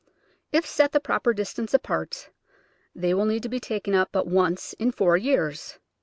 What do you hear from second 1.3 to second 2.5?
distance apart